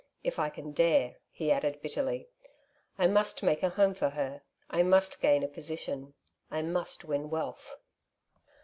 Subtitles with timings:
[0.23, 2.27] K I can dare,'' he added bitterly,''
[2.97, 6.15] I must make a home for her— I must gain a position,
[6.49, 7.75] I must win wealth."